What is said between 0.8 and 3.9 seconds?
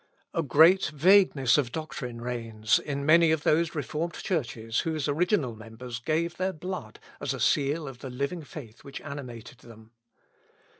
vagueness of doctrine reigns in many of those